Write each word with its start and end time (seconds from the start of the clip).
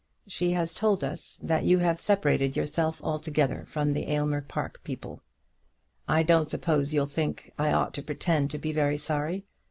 She 0.25 0.49
has 0.53 0.73
told 0.73 1.03
us 1.03 1.39
that 1.43 1.63
you 1.63 1.77
have 1.77 1.99
separated 1.99 2.55
yourself 2.57 3.03
altogether 3.03 3.65
from 3.67 3.93
the 3.93 4.11
Aylmer 4.11 4.41
Park 4.41 4.83
people. 4.83 5.19
I 6.07 6.23
don't 6.23 6.49
suppose 6.49 6.91
you'll 6.91 7.05
think 7.05 7.53
I 7.59 7.71
ought 7.71 7.93
to 7.93 8.01
pretend 8.01 8.49
to 8.49 8.57
be 8.57 8.71
very 8.73 8.97
sorry. 8.97 9.45